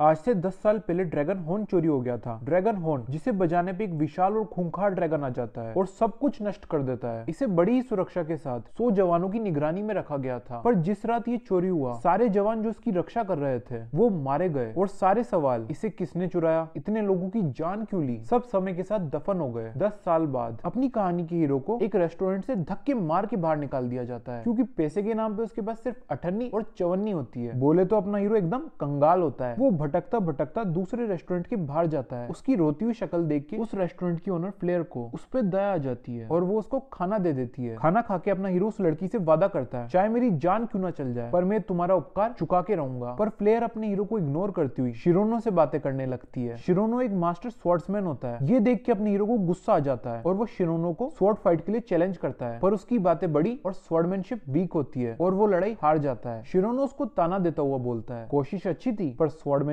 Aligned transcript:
आज 0.00 0.16
से 0.16 0.32
10 0.34 0.54
साल 0.54 0.78
पहले 0.78 1.04
ड्रैगन 1.04 1.38
हॉर्न 1.38 1.64
चोरी 1.64 1.88
हो 1.88 2.00
गया 2.00 2.16
था। 2.18 2.38
ड्रैगन 2.44 2.76
हॉर्न 2.76 3.04
जिसे 3.10 3.32
बजाने 3.32 3.72
पे 3.72 3.84
एक 3.84 3.92
विशाल 3.92 4.36
और 4.36 4.44
खूंखार 4.44 4.90
ड्रैगन 4.90 5.24
आ 5.24 5.28
जाता 5.28 5.62
है 5.62 5.72
और 5.74 5.86
सब 5.86 6.16
कुछ 6.18 6.40
नष्ट 6.42 6.64
कर 6.64 6.82
देता 6.82 7.08
है। 7.10 7.24
इसे 7.28 7.46
बड़ी 7.48 7.72
ही 7.72 7.80
सुरक्षा 7.82 8.22
के 8.22 8.36
साथ 8.36 8.60
सौ 8.78 8.90
जवानों 8.90 9.28
की 9.28 9.38
निगरानी 9.38 9.82
में 9.82 9.94
रखा 9.94 10.16
गया 10.16 10.38
था। 10.40 10.60
पर 10.60 10.74
जिस 10.74 11.04
रात 11.06 11.28
ये 11.28 11.38
चोरी 11.38 11.68
हुआ, 11.68 11.94
सारे 11.94 12.28
जवान 12.28 12.62
जो 12.62 12.68
इसकी 12.68 12.90
रक्षा 12.90 13.22
कर 13.22 13.38
रहे 13.38 13.58
थे, 13.60 13.80
वो 13.94 14.08
मारे 14.10 14.48
गए 14.48 14.72
और 14.72 14.88
सारे 14.88 15.24
सवाल, 15.24 15.66
इसे 15.70 15.90
किसने 15.90 16.28
चुराया, 16.28 16.68
इतने 16.76 17.02
लोगों 17.02 17.28
की 17.28 17.42
जान 17.52 17.84
क्यों 17.84 18.04
ली, 18.04 18.18
सब 18.20 18.42
समय 18.44 18.74
के 18.74 18.82
साथ 18.82 19.10
दफन 19.10 19.40
हो 19.40 19.50
गए। 19.50 19.72
दस 19.76 20.00
साल 20.04 20.26
बाद 20.28 20.60
अपनी 20.64 20.88
कहानी 20.90 21.26
के 21.26 21.36
हीरो 21.36 21.58
को 21.60 21.78
एक 21.82 21.96
रेस्टोरेंट 21.96 22.44
से 22.44 22.56
धक्के 22.62 22.94
मार 22.94 23.26
के 23.26 23.36
बाहर 23.38 23.56
निकाल 23.56 23.88
दिया 23.88 24.04
जाता 24.04 24.32
है, 24.32 24.42
क्योंकि 24.42 24.62
पैसे 24.62 25.02
के 25.02 25.14
नाम 25.14 25.36
पे 25.36 25.42
उसके 25.42 25.62
पास 25.62 25.82
सिर्फ़ 25.82 25.98
अठन्नी 26.10 26.50
और 26.54 26.72
चवन्नी 26.78 27.10
होती 27.10 27.44
है। 27.44 27.58
बोले 27.60 27.84
तो 27.84 27.96
अपना 27.96 28.18
हीरो 28.18 28.36
एकदम 28.36 28.68
कंगाल 28.80 29.22
होता 29.22 29.46
है। 29.46 29.56
वो 29.58 29.70
भटकता 29.88 30.18
भटकता 30.20 30.62
दूसरे 30.64 31.06
रेस्टोरेंट 31.06 31.46
के 31.46 31.56
बाहर 31.58 31.86
जाता 31.86 32.16
है। 32.16 32.28
उसकी 32.28 32.54
रोती 32.54 32.84
हुई 32.84 32.94
शक्ल 32.94 33.22
देख 33.24 33.46
के 33.50 33.56
उस 33.56 33.74
रेस्टोरेंट 33.74 34.20
की 34.20 34.30
ओनर 34.30 34.50
फ्लेयर 34.50 34.82
को 34.84 35.04
उस 35.14 35.24
पर 35.24 35.42
दया 35.44 35.72
आ 35.72 35.76
जाती 35.78 36.16
है 36.16 36.26
और 36.28 36.44
वो 36.44 36.58
उसको 36.58 36.78
खाना 36.92 37.18
दे 37.18 37.32
देती 37.32 37.64
है। 37.64 37.76
खाना 37.76 38.00
खा 38.00 38.18
के 38.18 38.30
अपना 38.30 38.48
हीरो 38.48 38.68
उस 38.68 38.80
लड़की 38.80 39.08
से 39.08 39.18
वादा 39.20 39.48
करता 39.48 39.78
है, 39.78 39.88
चाहे 39.88 40.08
मेरी 40.08 40.30
जान 40.38 40.66
क्यों 40.66 40.82
ना 40.82 40.90
चल 40.90 41.12
जाए, 41.14 41.30
पर 41.30 41.44
मैं 41.44 41.60
तुम्हारा 41.62 41.94
उपकार 41.94 42.34
चुका 42.38 42.60
के 42.62 42.74
रहूँगा। 42.74 43.12
पर 43.14 43.28
फ्लेयर 43.30 43.62
अपने 43.62 43.88
हीरो 43.88 44.04
को 44.04 44.18
इग्नोर 44.18 44.50
करती 44.50 44.82
हुई 44.82 44.92
शिरोनो 44.94 45.40
से 45.40 45.50
बातें 45.52 45.80
करने 45.80 46.06
लगती 46.06 46.44
है। 46.44 46.56
शिरोनो 46.58 47.00
एक 47.00 47.12
मास्टर 47.18 47.50
स्वॉर्ड्समैन 47.50 48.04
होता 48.04 48.28
है। 48.28 48.46
ये 48.48 48.60
देख 48.60 48.84
के 48.84 48.92
अपने 48.92 49.10
हीरो 49.10 49.26
को 49.26 49.38
गुस्सा 49.46 49.74
आ 49.74 49.78
जाता 49.80 50.10
है 50.10 50.22
और 50.22 50.34
वो 50.34 50.46
शिरोनो 50.48 50.92
को 50.92 51.10
स्वॉर्ड 51.18 51.38
फाइट 51.38 51.64
के 51.66 51.72
लिए 51.72 51.80
चैलेंज 51.82 52.16
करता 52.16 52.46
है। 52.46 52.58
पर 52.60 52.72
उसकी 52.72 52.98
बातें 53.00 53.32
बड़ी 53.32 53.58
और 53.66 53.72
स्वॉर्डमैनशिप 53.72 54.42
वीक 54.48 54.72
होती 54.72 55.02
है 55.02 55.16
और 55.20 55.34
वो 55.34 55.46
लड़ाई 55.46 55.76
हार 55.82 55.98
जाता 55.98 56.30
है। 56.30 56.42
शिरोनो 56.44 56.84
उसको 56.84 57.04
ताना 57.06 57.38
देता 57.38 57.62
हुआ 57.62 57.78
बोलता 57.78 58.14
है, 58.14 58.26
कोशिश 58.28 58.66
अच्छी 58.66 58.92
थी, 58.92 59.10
पर 59.10 59.28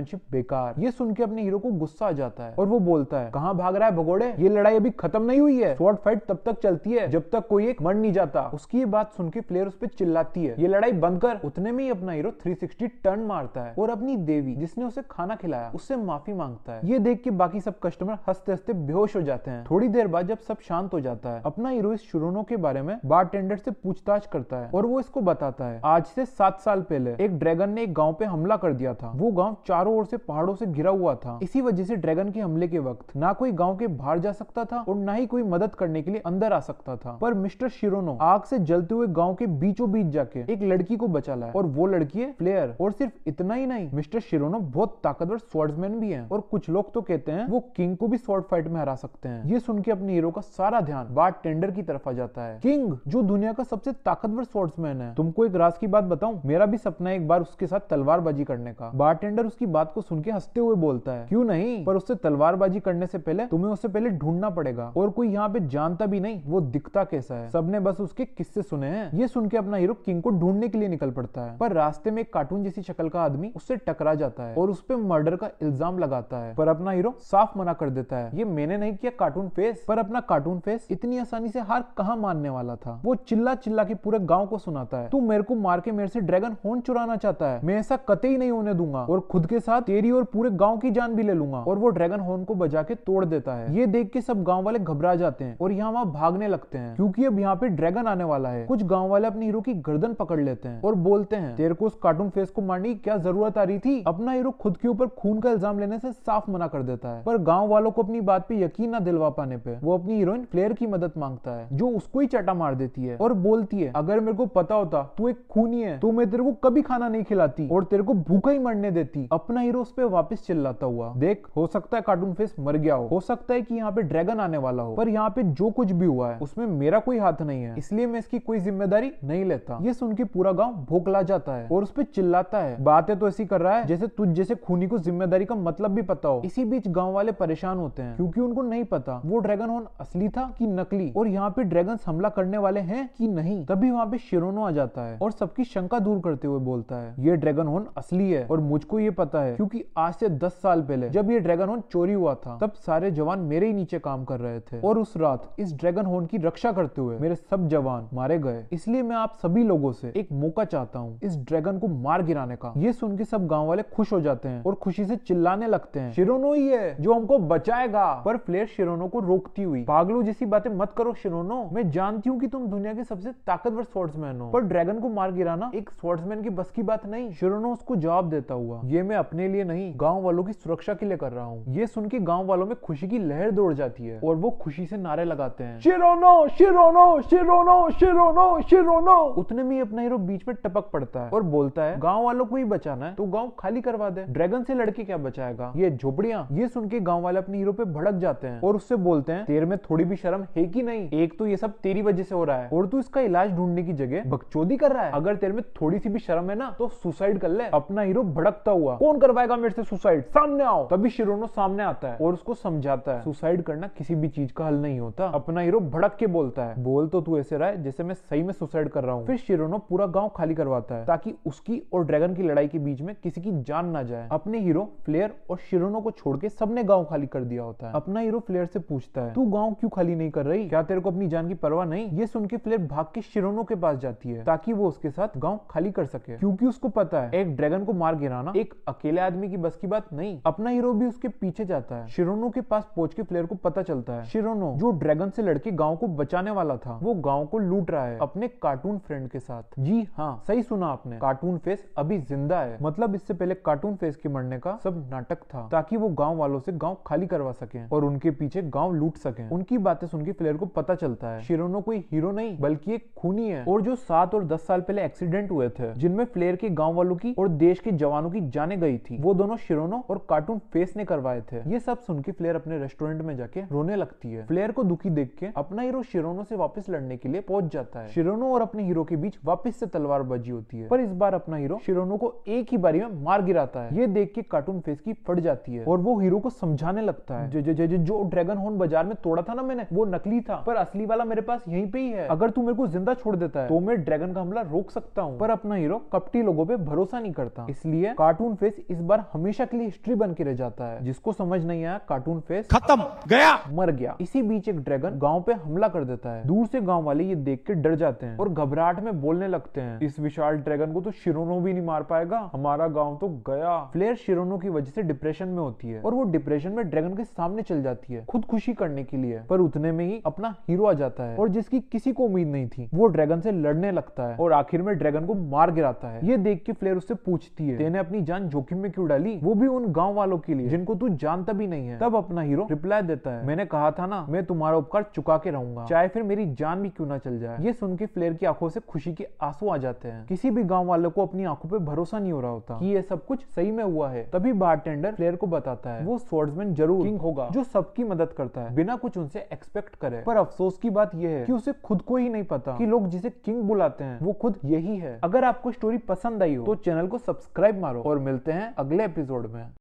स्वॉर्डमैनशिप 0.06 0.32
बेकार। 0.32 0.82
ये 0.82 0.92
सुन 0.92 1.14
के 1.14 1.24
अपने 1.24 1.42
हीरो 1.42 1.60
को 1.60 1.72
गुस्सा 1.72 2.06
आ 2.08 2.12
जाता 2.12 2.44
है 2.44 2.54
और 2.60 2.68
वो 2.68 2.80
बोलता 2.80 3.20
है, 3.20 3.30
कहाँ 3.32 3.56
भाग 3.58 3.76
रहा 3.76 3.90
है 3.90 3.96
भगोड़े? 3.96 4.34
ये 4.40 4.50
लड़ाई 4.50 4.76
अभी 4.76 4.90
खत्म 4.92 5.22
नहीं 5.22 5.40
हुई 5.40 5.62
है। 5.62 5.76
स्वॉर्ड 5.76 5.98
फाइट 5.98 6.24
तब 6.26 6.42
तक 6.46 6.60
चलती 6.64 6.92
है 6.92 7.08
जब 7.08 7.30
तक 7.32 7.48
कोई 7.48 7.68
एक 7.68 7.82
मर 7.82 7.94
नहीं 7.96 8.12
जाता 8.14 8.42
उसकी 8.54 8.80
ये 8.80 8.86
बात 8.88 9.14
सुन 9.14 9.30
के 9.30 9.42
प्लेयर 9.42 9.68
उस 9.68 9.78
पर 9.78 9.88
चिल्लाती 9.90 10.46
है। 10.46 10.56
ये 10.60 10.68
लड़ाई 10.68 10.92
बंद 10.96 11.22
कर। 11.22 11.40
उतने 11.46 11.72
में 11.72 11.84
ही 11.84 11.90
अपना 11.90 12.12
हीरो 12.12 12.32
360 12.44 12.90
टर्न 13.04 13.20
मारता 13.26 13.62
है 13.62 13.74
और 13.80 13.90
अपनी 13.90 14.16
देवी, 14.18 14.56
जिसने 14.56 14.86
उसे 14.86 15.02
खाना 15.12 15.36
खिलाया, 15.36 15.72
उससे 15.76 15.96
माफ़ी 15.96 16.34
माँगता 16.34 16.74
है। 16.74 16.80
ये 16.86 17.00
देख 17.00 17.22
के 17.24 17.32
बाकी 17.34 17.62
सब 17.62 17.80
कस्टमर 17.84 18.18
हँसते 18.28 18.52
हँसते 18.52 18.74
बेहोश 18.74 19.16
हो 19.16 19.22
जाते 19.22 19.52
हैं। 19.52 19.64
थोड़ी 19.72 19.88
देर 19.88 20.08
बाद 20.08 20.28
जब 20.28 20.40
सब 20.40 20.60
शांत 20.60 20.94
हो 20.94 21.00
जाता 21.00 21.30
है, 21.30 21.42
अपना 21.46 21.70
हीरो 21.70 21.94
इस 21.94 22.10
शुरूनो 22.12 22.44
के 22.44 22.58
बारे 22.58 22.82
में 22.82 22.98
बार 23.06 23.26
टेंडर 23.26 23.58
से 23.58 23.72
पूछताछ 23.74 24.28
करता 24.28 24.58
है 24.58 24.70
और 24.72 24.86
वो 24.86 25.00
इसको 25.00 25.22
बताता 25.22 25.66
है। 25.66 25.80
आज 25.86 26.06
से 26.06 26.26
सात 26.26 26.60
साल 26.60 26.82
पहले 26.82 27.16
एक 27.20 27.38
ड्रैगन 27.40 27.70
ने 27.70 27.84
एक 27.84 27.94
गाँव 27.94 28.14
पे 28.14 28.26
हमला 28.26 28.56
कर 28.58 28.74
दिया 28.74 28.94
था। 28.94 29.12
वो 29.16 29.32
गाँव 29.32 29.56
चारों 29.68 29.95
ओर 29.96 30.06
से 30.06 30.18
पहाड़ों 30.18 30.56
से 30.56 30.66
घिरा 30.66 30.92
हुआ 30.92 31.14
था। 31.16 31.40
इसी 31.44 31.62
वजह 31.62 31.84
से 31.84 31.96
ड्रैगन 31.96 32.32
के 32.32 32.40
हमले 32.40 32.68
के 32.68 32.80
वक्त 32.80 33.16
ना 33.16 33.32
कोई 33.34 33.52
गाँव 33.54 33.76
के 33.78 33.88
बाहर 33.88 34.20
जा 34.20 34.32
सकता 34.32 34.64
था 34.66 34.80
और 34.80 34.96
ना 34.96 35.14
ही 35.14 35.26
कोई 35.26 35.44
मदद 35.46 35.76
करने 35.76 36.02
के 36.02 36.12
लिए 36.12 36.22
अंदर 36.26 36.54
आ 36.54 36.60
सकता 36.60 36.96
था। 36.96 37.18
पर 37.22 37.34
मिस्टर 37.36 37.70
शिरोनो 37.72 38.18
आग 38.22 38.44
से 38.44 38.60
जलते 38.62 38.96
हुए 38.96 39.08
गाँव 39.10 39.34
के 39.36 39.48
बीचों 39.56 39.92
बीच 39.92 40.08
जाके 40.08 40.40
एक 40.54 40.64
लड़की 40.64 40.98
को 40.98 41.08
बचा 41.08 41.36
लाया 41.36 41.54
और 41.54 41.66
वो 41.68 41.86
लड़की 41.88 42.20
है 42.20 42.32
फ्लेयर। 42.34 42.76
और 42.82 42.92
सिर्फ़ 42.92 43.30
इतना 43.30 43.54
ही 43.54 43.66
नहीं, 43.66 43.90
मिस्टर 43.94 44.20
शिरोनो 44.22 44.60
बहुत 44.60 45.00
ताकतवर 45.04 45.38
स्वॉर्ड्समैन 45.38 46.00
भी 46.00 46.12
है 46.12 46.28
और 46.32 46.42
कुछ 46.42 46.70
लोग 46.70 46.94
तो 46.94 47.02
कहते 47.02 47.32
हैं 47.32 47.48
वो 47.48 47.60
किंग 47.76 47.96
को 47.98 48.08
भी 48.08 48.18
स्वॉर्ड 48.18 48.44
फाइट 48.44 48.68
में 48.68 48.80
हरा 48.82 48.96
सकते 48.96 49.30
हैं। 49.30 49.44
ये 49.46 49.60
सुन 49.60 49.82
के 49.82 49.92
अपने 49.92 50.14
हीरो 50.14 50.32
का 50.32 50.42
सारा 50.42 50.82
ध्यान 50.82 51.14
बार 51.16 51.32
टेंडर 51.44 51.72
की 51.72 51.84
तरफ़ 51.84 52.10
आ 52.10 52.12
जाता 52.12 52.42
है। 52.42 52.60
किंग, 52.60 52.98
जो 53.08 53.22
दुनिया 53.22 53.54
का 53.54 53.64
सबसे 53.64 53.92
ताकतवर 54.06 54.44
स्वॉर्ड्समैन 54.44 55.02
है, 55.02 55.14
तुमको 55.16 55.46
एक 55.46 55.56
राज 55.56 55.78
की 55.78 55.88
बात 55.88 56.04
बताऊँ? 56.04 56.42
मेरा 56.46 56.66
भी 56.66 56.78
सपना 56.78 57.10
है 57.10 57.16
एक 57.16 57.28
बार 57.28 57.42
उसके 57.42 57.68
साथ 57.68 57.90
तलवारबाजी 57.90 58.44
करने 58.44 58.74
का। 58.74 58.92
बार 58.96 59.44
उसकी 59.46 59.66
बात 59.68 59.85
को 59.94 60.02
सुन 60.02 60.22
के 60.22 60.32
हँसते 60.32 60.60
हुए 60.60 60.76
बोलता 60.76 61.12
है, 61.12 61.26
क्यों 61.28 61.44
नहीं? 61.44 61.84
पर 61.86 61.96
उससे 61.96 62.16
तलवारबाजी 62.16 62.80
करने 62.80 63.08
से 63.08 63.18
पहले 63.18 63.46
तुम्हें 63.46 63.72
उससे 63.72 63.88
पहले 63.88 64.10
ढूंढना 64.10 64.50
पड़ेगा। 64.50 64.92
और 64.98 65.10
कोई 65.10 65.30
यहाँ 65.30 65.50
पे 65.50 65.60
जानता 65.68 66.06
भी 66.06 66.20
नहीं, 66.20 66.42
वो 66.46 66.62
दिखता 66.62 67.04
कैसा 67.04 67.36
है। 67.36 67.50
सबने 67.50 67.80
बस 67.80 68.00
उसके 68.02 68.26
किस्से 68.26 68.62
सुने 68.62 68.88
हैं। 68.88 69.10
ये 69.14 69.28
सुन 69.28 69.48
के 69.50 69.58
अपना 69.58 69.78
हीरो 69.78 69.94
किंग 69.96 70.22
को 70.22 70.30
ढूँढने 70.30 70.68
के 70.70 70.78
लिए 70.78 70.88
निकल 70.88 71.12
पड़ता 71.12 71.42
है। 71.42 71.58
पर 71.58 71.72
रास्ते 71.72 72.12
में 72.12 72.22
एक 72.22 72.34
कार्टून 72.34 72.64
जैसी 72.64 72.82
शक्ल 72.82 73.10
का 73.10 73.22
आदमी 73.22 73.52
उससे 73.56 73.76
टकरा 73.78 74.14
जाता 74.16 74.44
है 74.44 74.56
और 74.56 74.70
उस 74.70 74.82
पर 74.82 74.96
मर्डर 74.96 75.36
का 75.36 75.50
इल्ज़ाम 75.62 76.00
लगाता 76.00 76.38
है। 76.38 76.54
पर 76.56 76.68
अपना 76.68 76.92
हीरो 76.92 77.14
साफ़ 77.22 77.58
मना 77.60 77.74
कर 77.74 77.90
देता 77.90 78.18
है। 78.18 78.38
ये 78.38 78.46
मैंने 78.46 78.78
नहीं 78.78 78.96
किया 78.96 79.12
कार्टून 79.20 79.50
फेस। 79.50 79.84
पर 79.88 80.00
अपना 80.00 80.20
कार्टून 80.20 80.60
फेस 80.60 80.88
इतनी 80.92 81.18
आसानी 81.18 81.50
से 81.50 81.60
हार 81.62 81.86
कहाँ 81.98 82.16
मानने 82.18 82.50
वाला 82.50 82.76
था? 82.76 83.00
वो 83.06 83.16
चिल्ला 83.16 83.54
चिल्ला 83.56 83.84
के 83.84 83.96
पूरे 83.96 84.20
गाँव 84.20 84.46
को 84.46 84.58
सुनाता 84.58 84.98
है। 84.98 85.10
तू 85.10 85.22
मेरे 85.22 85.44
को 85.44 85.56
मार 85.56 85.80
के 85.80 85.92
मेरे 85.92 86.10
से 86.10 86.20
ड्रैगन 86.22 86.56
होन 86.66 86.80
चुराना 86.80 87.16
चाहता 87.16 87.50
है। 87.50 87.60
मैं 87.66 87.78
ऐसा 87.78 87.96
कतई 88.10 88.36
नहीं 88.38 88.52
होने 88.52 88.74
दूँगा। 88.74 89.00
और 89.00 89.20
खुद 89.22 89.46
के 89.46 89.60
साथ 89.60 89.75
तेरी 89.80 90.12
और 90.12 90.24
पूरे 90.24 90.50
गाँव 90.52 90.78
की 90.78 90.92
जान 90.92 91.16
भी 91.16 91.24
ले 91.24 91.34
लूँगा। 91.34 91.58
और 91.60 91.78
वो 91.78 91.90
ड्रैगन 91.90 92.20
हॉर्न 92.20 92.44
को 92.44 92.56
बजा 92.56 92.84
के 92.84 92.96
तोड़ 92.96 93.24
देता 93.26 93.54
है। 93.54 93.76
ये 93.76 93.86
देख 93.88 94.10
के 94.12 94.22
सब 94.22 94.44
गाँव 94.44 94.64
वाले 94.64 94.80
घबरा 94.80 95.14
जाते 95.16 95.46
हैं 95.46 95.58
और 95.62 95.72
यहाँ 95.72 95.92
वहाँ 95.92 96.12
भागने 96.12 96.48
लगते 96.48 96.78
हैं। 96.78 96.96
क्योंकि 96.96 97.26
अब 97.26 97.40
यहाँ 97.40 97.56
पे 97.56 97.68
ड्रैगन 97.70 98.08
आने 98.08 98.24
वाला 98.24 98.50
है। 98.50 98.66
कुछ 98.66 98.84
गाँव 98.86 99.10
वाले 99.10 99.28
अपने 99.28 99.46
हीरो 99.46 99.62
की 99.62 99.74
गर्दन 99.76 100.14
पकड़ 100.14 100.40
लेते 100.40 100.70
हैं 100.70 100.82
और 100.82 100.96
बोलते 100.98 101.36
हैं, 101.36 101.56
तेरे 101.56 101.74
को 101.74 101.86
उस 101.86 101.96
कार्टून 102.04 102.30
फेस 102.30 102.50
को 102.50 102.62
मारने 102.62 102.90
की 102.90 102.96
क्या 102.96 103.18
ज़रूरत 103.18 103.58
आ 103.58 103.64
रही 103.64 103.80
थी? 103.80 104.02
अपना 104.08 104.32
हीरो 104.32 104.52
खुद 104.54 104.78
के 104.78 104.88
ऊपर 104.88 105.08
खून 105.16 105.40
का 105.40 105.52
इल्ज़ाम 105.52 105.80
लेने 105.80 106.00
से 106.00 106.12
साफ़ 106.12 106.50
मना 106.52 106.68
कर 106.68 106.82
देता 106.84 107.10
है। 107.10 107.24
पर 107.24 107.38
गाँव 107.44 107.68
वालों 107.68 107.92
को 107.92 108.04
अपनी 108.04 108.22
बात 108.24 108.48
पे 108.50 108.62
यकीन 108.62 108.96
न 108.96 109.00
दिलवा 109.02 109.30
पाने 109.32 109.58
पे 109.58 109.78
वो 109.78 109.98
अपनी 109.98 110.16
हीरोइन 110.16 110.44
फ्लेयर 110.46 110.74
की 110.74 110.88
मदद 110.88 111.12
माँगता 111.18 111.52
है, 111.52 111.68
जो 111.72 111.90
उसको 111.90 112.20
ही 112.20 112.28
चटा 112.28 112.54
मार 112.54 112.76
देती 112.76 113.04
है 113.04 113.18
और 113.18 113.34
बोलती 113.36 113.78
है, 113.78 113.92
अगर 113.96 114.20
मेरे 114.20 114.38
को 114.38 114.46
पता 114.48 114.76
होता, 114.76 115.02
तू 115.18 115.28
एक 115.30 115.46
खूनी 115.50 115.82
है 115.82 115.98
तो 116.00 116.12
मैं 116.12 116.30
तेरे 116.32 116.44
को 116.44 116.52
कभी 116.64 116.82
खाना 116.82 117.08
नहीं 117.08 117.24
खिलाती 117.24 117.68
और 117.70 117.84
तेरे 117.86 118.04
को 118.04 118.14
भूखा 118.16 118.52
ही 118.52 118.60
मरने 118.60 118.92
देती, 118.92 119.28
अपना 119.32 119.55
हीरो 119.62 119.82
उस 119.82 119.92
पर 119.92 120.04
वापस 120.06 120.46
चिल्लाता 120.48 120.86
हुआ, 120.86 121.14
देख, 121.18 121.48
हो 121.56 121.66
सकता 121.68 121.98
है 121.98 122.04
कार्टून 122.04 122.34
फेस 122.34 122.56
मर 122.60 122.78
गया 122.78 122.96
हो 122.96 123.08
हो 123.08 123.20
सकता 123.22 123.54
है 123.54 123.62
कि 123.62 123.76
यहाँ 123.76 123.92
पे 123.92 124.02
ड्रैगन 124.04 124.40
आने 124.40 124.58
वाला 124.58 124.84
हो, 124.84 124.96
पर 124.96 125.10
यहाँ 125.10 125.30
पे 125.30 125.44
जो 125.44 125.70
कुछ 125.72 125.92
भी 125.92 126.06
हुआ 126.06 126.30
है, 126.30 126.38
उसमें 126.40 126.66
मेरा 126.68 127.00
कोई 127.00 127.18
हाथ 127.20 127.42
नहीं 127.42 127.64
है, 127.64 127.76
इसलिए 127.78 128.08
मैं 128.08 128.20
इसकी 128.20 128.40
कोई 128.42 128.60
ज़िम्मेदारी 128.60 129.12
नहीं 129.24 129.46
लेता। 129.46 129.80
ये 129.82 129.94
सुन 129.94 130.14
के 130.16 130.24
पूरा 130.26 130.52
गाँव 130.54 130.74
भोकला 130.90 131.22
जाता 131.24 131.56
है 131.56 131.68
और 131.70 131.84
उस 131.84 131.92
पर 131.92 132.04
चिल्लाता 132.06 132.60
है। 132.60 132.84
बातें 132.84 133.18
तो 133.20 133.28
ऐसी 133.28 133.46
कर 133.46 133.62
रहा 133.62 133.78
है 133.78 133.86
जैसे 133.88 134.08
तुझ 134.10 134.28
जैसे 134.30 134.56
खूनी 134.58 134.88
को 134.88 134.98
ज़िम्मेदारी 135.00 135.46
का 135.46 135.56
मतलब 135.58 135.92
भी 135.92 136.02
पता 136.04 136.30
हो। 136.30 136.42
इसी 136.46 136.66
बीच 136.66 136.88
गाँव 136.90 137.12
वाले 137.14 137.32
परेशान 137.34 137.78
होते 137.78 138.02
हैं, 138.02 138.16
क्योंकि 138.16 138.42
उनको 138.42 138.62
नहीं 138.64 138.84
पता, 138.86 139.22
वो 139.26 139.40
ड्रैगन 139.40 139.70
हॉर्न 139.70 139.86
असली 140.00 140.30
था 140.30 140.44
की 140.58 140.68
नकली, 140.68 141.12
और 141.12 141.28
यहाँ 141.28 141.50
पे 141.50 141.64
ड्रैगन 141.66 141.98
हमला 142.06 142.30
करने 142.30 142.58
वाले 142.58 142.80
है 142.82 143.04
की 143.18 143.28
नहीं। 143.28 143.64
तभी 143.66 143.92
वहाँ 143.92 144.06
पे 144.06 144.18
शिरोनो 144.20 144.64
आ 144.64 144.72
जाता 144.72 145.02
है 145.02 145.18
और 145.22 145.32
सबकी 145.32 145.64
शंका 145.66 146.00
दूर 146.00 146.20
करते 146.20 146.48
हुए 146.48 146.60
बोलता 146.62 146.96
है, 146.96 147.14
ये 147.20 147.36
ड्रैगन 147.36 147.68
हॉर्न 147.68 147.86
असली 147.98 148.30
है, 148.32 148.46
और 148.46 148.60
मुझको 148.62 149.00
ये 149.00 149.10
पता 149.12 149.42
है 149.42 149.45
क्योंकि 149.54 149.84
आज 149.98 150.14
से 150.14 150.30
दस 150.30 150.60
साल 150.62 150.82
पहले 150.82 151.10
जब 151.10 151.32
ये 151.32 151.40
ड्रैगन 151.40 151.70
हॉर्न 151.70 151.82
चोरी 151.92 152.14
हुआ 152.14 152.34
था, 152.36 152.58
तब 152.58 152.72
सारे 152.78 153.12
जवान 153.12 153.40
मेरे 153.42 153.68
ही 153.68 153.74
नीचे 153.74 154.00
काम 154.00 154.24
कर 154.26 154.40
रहे 154.40 154.60
थे। 154.62 154.80
और 154.80 154.98
उस 154.98 155.14
रात 155.18 155.50
इस 155.60 155.74
ड्रैगन 155.74 156.06
हॉर्न 156.06 156.26
की 156.26 156.38
रक्षा 156.38 156.72
करते 156.72 157.02
हुए 157.02 157.18
मेरे 157.20 157.36
सब 157.36 157.68
जवान 157.68 158.08
मारे 158.14 158.38
गए। 158.40 158.66
इसलिए 158.72 159.02
मैं 159.02 159.16
आप 159.16 159.34
सभी 159.44 159.64
लोगों 159.64 159.92
से 159.92 160.12
एक 160.16 160.32
मौका 160.34 160.64
चाहता 160.66 161.00
हूँ 161.00 161.20
इस 161.24 161.38
ड्रैगन 161.40 161.80
को 161.80 161.88
मार 161.88 162.24
गिराने 162.24 162.56
का। 162.56 162.74
ये 162.78 162.94
सुन 162.94 163.18
के 163.18 163.26
सब 163.26 163.48
गाँव 163.48 163.68
वाले 163.68 163.84
खुश 163.96 164.12
हो 164.14 164.20
जाते 164.22 164.50
हैं 164.50 164.64
और 164.64 164.76
खुशी 164.76 165.06
से 165.06 165.16
चिल्लाने 165.18 165.68
लगते 165.68 166.00
हैं। 166.00 166.12
शिरोनो 166.14 166.54
ही 166.54 166.68
है 166.68 166.96
जो 167.02 167.14
हमको 167.14 167.38
बचाएगा। 167.40 168.06
पर 168.26 168.38
फ्लेयर 168.38 168.66
शिरोनो 168.68 169.08
को 169.08 169.20
रोकती 169.20 169.64
हुई, 169.64 169.84
पागलो 169.84 170.22
जैसी 170.24 170.46
बातें 170.46 170.70
मत 170.72 170.94
करो 170.98 171.14
शिरोनो। 171.14 171.64
मैं 171.74 171.90
जानती 171.92 172.30
हूँ 172.30 172.40
की 172.40 172.48
तुम 172.48 172.68
दुनिया 172.68 172.94
के 172.94 173.04
सबसे 173.04 173.32
ताकतवर 173.48 173.84
स्वॉर्ड्समैन 173.84 174.40
हो। 174.42 174.50
पर 174.50 174.62
ड्रैगन 174.64 175.00
को 175.00 175.10
मार 175.10 175.32
गिराना 175.32 175.72
एक 175.76 175.90
स्वॉर्ड्समैन 175.92 176.42
की 176.42 176.50
बस 176.52 176.72
की 176.72 176.84
बात 176.84 177.06
नहीं, 177.06 177.32
शिरोनो 177.32 177.72
उसको 177.74 177.96
जवाब 177.96 178.30
देता 178.30 178.54
हुआ, 178.54 178.80
ये 178.86 179.02
मैं 179.04 179.16
अपने 179.16 179.35
लिए 179.36 179.64
नहीं 179.64 179.92
गाँव 179.98 180.22
वालों 180.22 180.44
की 180.44 180.54
सुरक्षा 180.54 180.94
के 180.94 181.06
लिए 181.06 181.18
कर 181.18 181.32
रहा 181.32 181.46
हूँ। 181.46 181.74
ये 181.76 181.88
सुन 181.88 182.08
के 182.10 182.20
गाँव 182.22 182.46
वालों 182.46 182.66
में 182.66 182.76
खुशी 182.80 183.08
की 183.08 183.20
लहर 183.20 183.52
दौड़ 183.52 183.74
जाती 183.74 184.06
है 184.06 184.20
और 184.20 184.36
वो 184.36 184.50
खुशी 184.62 184.86
से 184.86 184.98
नारे 184.98 185.24
लगाते 185.26 185.64
हैं। 185.64 185.80
शिरोनो 185.80 186.48
शिरोनो 186.50 187.22
शिरोनो 187.22 187.90
शिरोनो 187.90 188.62
शिरोनो। 188.62 189.16
उतने 189.38 189.64
में 189.64 189.80
अपना 189.82 190.02
हीरो 190.02 190.18
बीच 190.20 190.48
में 190.48 190.56
टपक 190.64 190.90
पड़ता 190.94 191.24
है 191.24 191.30
और 191.30 191.44
बोलता 191.46 191.84
है 191.84 192.00
गाँव 192.00 192.24
वालों 192.26 192.46
को 192.46 192.56
ही 192.56 192.64
बचाना 192.66 193.06
है 193.06 193.14
तो 193.16 193.26
गाँव 193.26 193.52
खाली 193.60 193.82
करवा 193.82 194.10
दे। 194.10 194.24
ड्रैगन 194.26 194.64
से 194.64 194.74
लड़के 194.74 195.04
क्या 195.04 195.18
बचाएगा? 195.18 195.72
ये 195.76 195.90
झोपड़ियाँ 195.92 196.48
ये 196.52 196.68
सुन 196.68 196.88
के 196.90 197.00
गाँव 197.02 197.22
वाले 197.22 197.40
अपने 197.40 197.58
हीरो 197.58 197.74
पे 197.74 197.84
भड़क 197.86 198.16
जाते 198.18 198.48
हैं 198.48 198.62
और 198.62 198.76
उससे 198.76 198.96
बोलते 198.98 199.32
हैं 199.32 199.46
तेरे 199.46 199.66
में 199.66 199.78
थोड़ी 199.80 200.04
भी 200.04 200.16
शर्म 200.16 200.46
है 200.56 200.66
कि 200.66 200.82
नहीं? 200.82 201.10
एक 201.12 201.38
तो 201.40 201.48
ये 201.48 201.58
सब 201.58 201.78
तेरी 201.84 202.02
वजह 202.02 202.24
से 202.24 202.36
हो 202.36 202.44
रहा 202.44 202.58
है 202.58 202.70
और 202.74 202.88
तू 202.88 203.00
इसका 203.00 203.22
इलाज 203.22 203.52
ढूँढने 203.52 203.84
की 203.84 203.94
जगह 203.94 204.24
बकचोदी 204.28 204.78
कर 204.78 204.92
रहा 204.92 205.04
है। 205.04 205.12
अगर 205.14 205.36
तेरे 205.36 205.54
में 205.54 205.62
थोड़ी 205.82 206.00
सी 206.00 206.10
भी 206.10 206.20
शर्म 206.20 206.50
है 206.50 206.56
ना 206.56 206.70
तो 206.80 206.88
सुसाइड 206.88 207.40
कर 207.40 207.50
ले। 207.50 207.64
अपना 207.74 208.02
हीरो 208.02 208.24
भड़कता 208.26 208.72
हुआ। 208.72 208.96
कौन 208.98 209.20
करवाएगा 209.26 209.56
मेरे 209.56 209.74
से 209.74 209.84
सुसाइड। 209.84 210.24
सामने 210.28 210.64
आओ। 210.64 210.88
तभी 210.88 211.10
शिरोनो 211.10 211.48
सामने 211.48 211.84
आता 211.84 212.08
है 212.08 212.18
और 212.18 212.34
उसको 212.34 212.54
समझाता 212.54 213.14
है। 213.14 213.22
सुसाइड 213.22 213.62
करना 213.62 213.88
किसी 213.88 214.16
भी 214.16 214.28
चीज़ 214.30 214.52
का 214.54 214.66
हल 214.66 214.76
नहीं 214.76 215.00
होता। 215.00 215.28
अपना 215.36 215.62
हीरो 215.62 215.80
भड़क 215.80 216.16
के 216.20 216.28
बोलता 216.28 216.64
है। 216.64 216.84
बोल 216.84 217.08
तो 217.08 217.22
तू 217.22 217.38
ऐसे 217.40 217.58
रहा 217.58 217.70
है 217.70 217.82
जैसे 217.84 218.04
मैं 218.04 218.16
सही 218.16 218.44
में 218.44 218.52
सुसाइड 218.54 218.90
कर 218.90 219.04
रहा 219.04 219.16
हूँ। 219.16 219.26
फिर 219.26 219.38
शिरोनो 219.38 219.78
पूरा 219.90 220.06
गाँव 220.08 220.30
खाली 220.36 220.56
करवाता 220.56 220.96
है 220.96 221.06
ताकि 221.06 221.34
उसकी 221.46 221.82
और 221.94 222.06
ड्रैगन 222.06 222.34
की 222.34 222.44
लड़ाई 222.44 222.68
के 222.68 222.80
बीच 222.80 223.02
में 223.02 223.14
किसी 223.24 223.42
की 223.42 223.52
जान 223.64 223.90
ना 223.90 224.04
जाए। 224.04 224.28
अपने 224.32 224.60
हीरो 224.60 224.84
फ्लेयर 225.06 225.34
और 225.50 225.58
शिरोनो 225.70 226.02
को 226.02 226.12
छोड़ 226.12 226.38
के 226.38 226.50
सबने 226.50 226.84
गाँव 226.84 227.06
खाली 227.06 227.28
कर 227.28 227.44
दिया 227.44 227.64
होता 227.64 227.88
है। 227.88 227.94
अपना 227.94 228.20
हीरो 228.20 228.40
फ्लेयर 228.40 228.66
से 228.66 228.80
पूछता 228.82 229.22
है 229.22 229.34
तू 229.34 229.46
गाँव 229.48 229.74
क्यों 229.74 229.90
खाली 229.90 230.16
नहीं 230.16 230.32
कर 230.32 230.46
रही? 230.46 230.68
क्या 230.70 230.82
तेरे 230.84 231.00
को 231.00 231.12
अपनी 231.12 231.28
जान 231.28 231.48
की 231.48 231.54
परवाह 231.56 231.86
नहीं? 231.86 232.08
ये 232.10 232.28
सुन 232.28 232.46
के 232.46 232.58
फ्लेयर 232.58 232.82
भाग 232.86 233.06
के 233.16 233.22
शिरोनो 233.24 233.64
के 233.64 233.76
पास 233.76 233.98
जाती 233.98 234.30
है 234.30 234.44
ताकि 234.44 234.74
वो 234.74 234.88
उसके 234.88 235.10
साथ 235.10 235.38
गाँव 235.38 235.60
खाली 235.70 235.92
कर 235.92 236.06
सके। 236.06 236.38
क्योंकि 236.38 236.66
उसको 236.66 236.90
पता 236.92 237.22
है 237.22 237.32
एक 237.34 237.56
ड्रैगन 237.56 237.84
को 237.84 237.94
मार 237.96 238.16
गिराना 238.16 238.54
एक 238.56 238.74
अकेला 238.88 239.15
अकेले 239.16 239.26
आदमी 239.26 239.50
की 239.50 239.58
बस 239.58 239.78
की 239.78 239.88
बात 239.88 240.12
नहीं, 240.14 240.40
अपना 240.46 240.70
हीरो 240.70 240.92
भी 240.94 241.06
उसके 241.06 241.28
पीछे 241.28 241.66
जाता 241.66 241.96
है। 241.96 242.08
शिरोनो 242.08 242.50
के 242.50 242.62
पास 242.62 242.88
पहुँच 242.96 243.14
के 243.14 243.24
फ्लेयर 243.24 243.46
को 243.46 243.56
पता 243.58 243.82
चलता 243.82 244.14
है। 244.14 244.24
शिरोनो, 244.26 244.74
जो 244.78 244.92
ड्रैगन 244.94 245.30
से 245.30 245.42
लड़के 245.42 245.72
गाँव 245.74 245.96
को 245.96 246.08
बचाने 246.16 246.52
वाला 246.52 246.76
था, 246.78 247.00
वो 247.04 247.14
गाँव 247.22 247.46
को 247.46 247.58
लूट 247.60 247.92
रहा 247.92 248.06
है 248.06 248.18
अपने 248.22 248.48
कार्टून 248.62 248.98
फ्रेंड 248.98 249.30
के 249.30 249.40
साथ। 249.40 249.80
जी 249.80 250.02
हाँ 250.18 250.44
सही 250.48 250.64
सुना 250.64 250.88
आपने। 250.88 251.18
कार्टून 251.18 251.58
फेस 251.58 251.86
अभी 251.98 252.18
ज़िंदा 252.20 252.60
है। 252.60 252.78
मतलब 252.82 253.16
इससे 253.16 253.34
पहले 253.34 253.56
कार्टून 253.66 253.96
फेस 253.96 254.16
के 254.16 254.30
मरने 254.30 254.60
का 254.60 254.78
सब 254.84 255.04
नाटक 255.12 255.44
था, 255.46 255.68
ताकि 255.72 255.98
वो 255.98 256.10
गाँव 256.16 256.38
वालों 256.38 256.60
से 256.60 256.72
गाँव 256.74 256.98
खाली 257.08 257.28
करवा 257.28 257.52
सके 257.54 257.86
और 257.88 258.06
उनके 258.06 258.32
पीछे 258.34 258.62
गाँव 258.70 258.94
लूट 258.96 259.18
सके। 259.18 259.48
उनकी 259.50 259.78
बातें 259.80 260.08
सुन 260.08 260.26
के 260.26 260.32
फ्लेयर 260.34 260.58
को 260.58 260.66
पता 260.76 260.96
चलता 260.96 261.30
है। 261.30 261.42
शिरोनो 261.44 261.82
कोई 261.82 262.04
हीरो 262.12 262.32
नहीं, 262.32 262.58
बल्कि 262.60 262.94
एक 262.94 263.10
खूनी 263.18 263.50
है। 263.50 263.64
और 263.66 263.82
जो 263.82 263.96
सात 263.96 264.36
और 264.36 264.46
दस 264.46 264.68
साल 264.68 264.82
पहले 264.82 265.06
एक्सीडेंट 265.06 265.52
हुए 265.52 265.70
थे, 265.70 265.94
जिनमें 265.96 266.26
फ्लेयर 266.26 266.56
के 266.56 266.70
गाँव 266.72 266.94
वालों 266.96 267.16
की 267.16 267.34
और 267.40 267.48
देश 267.50 267.80
के 267.80 267.92
जवानों 267.94 268.30
की 268.32 268.40
जाने 268.50 268.78
गई 268.78 268.98
थी। 269.06 269.18
वो 269.18 269.34
दोनों 269.34 269.58
शिरोनो 269.58 270.04
और 270.10 270.26
कार्टून 270.30 270.60
फेस 270.74 270.94
ने 270.98 271.06
करवाए 271.06 271.42
थे। 271.44 271.62
ये 271.72 271.80
सब 271.80 272.00
सुन 272.00 272.22
के 272.22 272.32
फ्लेयर 272.32 272.56
अपने 272.56 272.78
रेस्टोरेंट 272.78 273.22
में 273.22 273.36
जाके 273.38 273.62
रोने 273.72 273.96
लगती 273.96 274.32
है। 274.32 274.46
फ्लेयर 274.46 274.72
को 274.72 274.84
दुखी 274.84 275.10
देख 275.12 275.36
के 275.40 275.48
अपना 275.58 275.82
हीरो 275.82 276.02
शिरोनो 276.04 276.44
से 276.44 276.56
वापस 276.56 276.90
लड़ने 276.90 277.18
के 277.18 277.30
लिए 277.30 277.42
पहुँच 277.44 277.72
जाता 277.74 278.00
है। 278.00 278.08
शिरोनो 278.08 278.54
और 278.54 278.62
अपने 278.62 278.84
हीरो 278.84 279.04
के 279.04 279.16
बीच 279.16 279.38
वापस 279.46 279.76
से 279.76 279.86
तलवारबाजी 279.88 280.52
होती 280.52 280.78
है। 280.78 280.88
पर 280.88 281.00
इस 281.00 281.12
बार 281.14 281.34
अपना 281.34 281.58
हीरो 281.58 281.80
शिरोनो 281.86 282.18
को 282.18 282.34
एक 282.48 282.72
ही 282.72 282.78
बारी 282.78 283.00
में 283.00 283.24
मार 283.24 283.42
गिराता 283.44 283.82
है। 283.82 283.98
ये 283.98 284.08
देख 284.10 284.34
के 284.36 284.42
कार्टून 284.44 284.80
फेस 284.80 285.00
की 285.02 285.14
फट 285.28 285.40
जाती 285.40 285.74
है 285.74 285.86
और 285.86 286.00
वो 286.00 286.18
हीरो 286.20 286.40
को 286.40 286.50
समझाने 286.52 287.02
लगता 287.02 287.38
है। 287.38 287.50
जो 287.52 287.62
जो 287.62 287.74
जो, 287.76 287.86
जो 287.88 288.24
ड्रैगन 288.26 288.58
होन 288.58 288.78
बाज़ार 288.78 289.06
में 289.06 289.16
तोड़ा 289.24 289.42
था 289.42 289.54
ना 289.54 289.62
मैंने 289.62 289.86
वो 289.94 290.06
नकली 290.08 290.42
था। 290.42 290.56
पर 290.66 290.76
असली 290.76 291.06
वाला 291.06 291.26
मेरे 291.26 291.42
पास 291.42 291.64
यहीं 291.68 291.90
पे 291.92 292.00
ही 292.00 292.10
है। 292.10 292.28
अगर 292.28 292.50
तू 292.50 292.62
मेरे 292.62 292.74
को 292.74 292.88
ज़िंदा 292.88 293.14
छोड़ 293.16 293.36
देता 293.36 293.60
है 293.60 293.68
तो 293.68 293.80
मैं 293.80 293.96
ड्रैगन 294.04 294.34
का 294.34 294.42
हमला 294.42 294.62
रोक 294.64 294.92
सकता 294.92 295.22
हूँ। 295.22 295.38
पर 295.40 295.50
अपना 295.50 295.76
हीरो 295.76 295.98
कपटी 296.14 296.42
लोगों 296.42 296.66
पे 296.66 296.76
भरोसा 296.78 297.20
नहीं 297.20 297.32
करता। 297.34 297.66
इसलिए 297.70 298.14
कार्टून 298.18 298.56
फेस 298.56 298.80
इस 298.96 299.02
बार 299.02 299.24
हमेशा 299.34 299.66
के 299.66 299.78
लिए 299.78 299.86
हिस्ट्री 299.86 300.16
बन 300.16 300.34
के 300.34 300.44
रह 300.44 300.54
जाता 300.54 300.86
है। 300.86 301.04
जिसको 301.04 301.32
समझ 301.32 301.64
नहीं 301.66 301.84
आया 301.86 301.98
कार्टून 302.10 302.40
फेस 302.40 302.68
खत्म 302.72 303.04
गया। 303.28 303.54
मर 303.72 303.92
गया। 303.92 304.16
इसी 304.22 304.42
बीच 304.42 304.68
एक 304.70 304.80
ड्रैगन 304.80 305.18
गाँव 305.20 305.42
पे 305.42 305.54
हमला 305.54 305.88
कर 305.88 306.04
देता 306.04 306.32
है। 306.32 306.46
दूर 306.48 306.68
से 306.68 306.82
गाँव 306.82 307.04
वाले 307.04 307.24
ये 307.24 307.36
देख 307.38 307.64
के 307.68 307.74
डर 307.76 307.96
जाते 307.96 308.26
हैं 308.26 308.38
और 308.38 308.50
घबराहट 308.50 309.00
में 309.00 309.22
बोलने 309.22 309.48
लगते 309.48 309.82
हैं। 309.82 310.00
इस 310.00 310.20
विशाल 310.20 310.58
ड्रैगन 310.58 310.94
को 310.94 311.02
तो 311.02 311.12
शिरोनो 311.14 311.60
भी 311.60 311.74
नहीं 311.74 311.86
मार 311.86 312.04
पाएगा। 312.04 312.40
हमारा 312.54 312.88
गाँव 312.90 313.18
तो 313.22 313.30
गया। 313.50 313.78
फ्लेयर 313.94 314.16
शिरोनो 314.16 314.58
की 314.58 314.70
वजह 314.70 314.92
से 314.92 315.04
डिप्रेशन 315.04 315.48
में 315.48 315.60
होती 315.60 315.90
है 315.90 316.02
और 316.02 316.14
वो 316.14 316.24
डिप्रेशन 316.32 316.72
में 316.72 316.90
ड्रैगन 316.90 317.16
के 317.16 317.24
सामने 317.24 317.62
चल 317.62 317.82
जाती 317.84 318.14
है 318.14 318.24
खुद 318.26 318.46
खुशी 318.46 318.74
करने 318.74 319.04
के 319.04 319.18
लिए। 319.18 319.40
पर 319.50 319.60
उतने 319.60 319.92
में 319.92 320.06
ही 320.06 320.22
अपना 320.26 320.54
हीरो 320.70 320.86
आ 320.86 320.94
जाता 320.94 321.24
है 321.24 321.36
और 321.38 321.50
जिसकी 321.50 321.80
किसी 321.82 322.12
को 322.12 322.24
उम्मीद 322.24 322.48
नहीं 322.48 322.68
थी 322.68 322.90
वो 322.94 323.08
ड्रैगन 323.08 323.42
से 323.42 323.52
लड़ने 323.52 323.92
लगता 323.92 324.28
है 324.28 324.38
और 324.38 324.54
आखिर 324.54 324.82
में 324.82 324.96
ड्रैगन 324.98 325.26
को 325.26 325.34
मार 325.50 325.72
गिराता 325.72 326.08
है। 326.08 326.26
ये 326.28 326.38
देख 326.40 326.64
के 326.64 326.74
फ्लेयर 326.74 326.98
उससे 326.98 327.14
पूछती 327.16 327.68
है 327.68 327.78
तेने 327.78 328.00
अपनी 328.00 328.22
जान 328.22 328.48
जोखिम 328.50 328.78
में 328.86 328.92
क्यों 328.92 329.08
डाली? 329.08 329.36
वो 329.44 329.54
भी 329.54 329.68
उन 329.68 329.92
गाँव 329.92 330.14
वालों 330.14 330.38
के 330.38 330.54
लिए। 330.54 330.68
जिनको 330.68 330.96
तू 330.96 331.10
जानता 331.18 331.54
भी 331.54 331.68
नहीं 331.68 331.88
है। 331.88 331.98
तब 332.00 332.16
अपना 332.16 332.42
हीरो 332.42 332.68
रिप्लाई 332.70 333.02
देता 333.02 333.32
है। 333.32 333.46
मैंने 333.48 333.66
कहा 333.66 333.92
था 333.92 334.06
ना, 334.06 334.26
मैं 334.30 334.44
तुम्हारा 334.46 334.78
उपकार 334.78 335.06
चुका 335.16 335.38
के 335.38 335.52
रहूँगा। 335.52 335.86
चाहे 335.86 336.08
फिर 336.08 336.24
मेरी 336.24 336.46
जान 336.54 336.82
भी 336.82 336.90
क्यों 336.90 337.08
ना 337.08 337.18
चल 337.18 337.40
जाए। 337.40 337.64
ये 337.64 337.74
सुन 337.74 337.96
के 337.98 338.06
फ्लेयर 338.06 338.34
की 338.34 338.46
आँखों 338.46 338.70
से 338.70 338.80
खुशी 338.80 339.14
के 339.14 339.28
आँसू 339.42 339.70
आ 339.70 339.78
जाते 339.78 340.08
हैं। 340.08 340.26
किसी 340.28 340.50
भी 340.50 340.64
गाँव 340.64 340.86
वालों 340.86 341.12
को 341.12 341.26
अपनी 341.26 341.46
आँखों 341.46 341.70
पे 341.70 341.78
भरोसा 341.86 342.20
नहीं 342.20 342.32
हो 342.32 342.42
रहा 342.42 342.52
होता 342.52 342.78
कि 342.80 342.86
ये 342.86 343.02
सब 343.02 343.26
कुछ 343.26 343.46
सही 343.46 343.72
में 343.72 343.84
हुआ 343.84 344.10
है। 344.10 344.24
तभी 344.34 344.54
बारटेंडर 344.56 345.14
फ्लेयर 345.14 345.36
को 345.36 345.48
बताता 345.48 345.90
है। 345.90 346.06
वो 346.06 346.18
स्वर्ड्समैन 346.18 346.74
ज़रूर 346.74 347.04
किंग 347.04 347.20
होगा, 347.20 347.48
जो 347.52 347.64
सबकी 347.64 348.04
मदद 348.04 348.34
करता 348.34 348.62
है। 348.62 348.74
बिना 348.76 348.96
कुछ 348.96 349.18
उनसे 349.18 349.48
एक्सपेक्ट 349.54 349.96
करे। 349.96 350.24
पर 350.28 350.38
अफसोस 350.38 350.78
की 350.78 350.90
बात 350.90 351.16
यह 351.16 351.30
है 351.30 351.44
कि 351.46 351.52
उसे 351.54 351.74
खुद 351.84 352.02
को 352.02 352.18
ही 352.18 352.30
नहीं 352.30 352.44
पता 352.46 352.76
कि 352.78 352.86
लोग 352.86 353.08
जिसे 353.10 353.30
किंग 353.30 353.62
बुलाते 353.64 354.04
हैं, 354.04 354.20
वो 354.22 354.34
खुद 354.34 354.58
यही 354.66 354.98
है। 354.98 355.20
अगर 355.24 355.44
आपको 355.44 355.72
स्टोरी 355.72 355.98
पसंद 356.08 356.44
आई 356.44 356.56
हो 356.56 356.66
तो 356.66 356.76
चैनल 356.78 357.08
को 357.08 357.18
सब्सक्राइब 357.18 357.80
मारो। 357.82 358.02
और 358.02 358.20
मिलते 358.20 358.52
हैं 358.66 358.74
अगले 358.76 359.06
एपिसोड 359.06 359.52
में। 359.52 359.66